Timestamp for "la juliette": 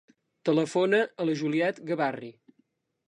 1.31-1.85